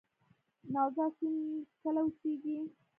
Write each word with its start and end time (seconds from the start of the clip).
نوزاد 0.73 1.11
سیند 1.17 1.65
کله 1.81 2.01
وچیږي؟ 2.03 2.57